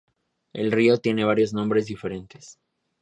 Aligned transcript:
El 0.51 0.71
río 0.71 0.97
tiene 0.97 1.25
varios 1.25 1.53
nombres 1.53 1.85
diferentes. 1.85 2.57